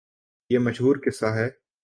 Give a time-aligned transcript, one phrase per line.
[0.49, 1.49] یہ مشہورقصہ ہے۔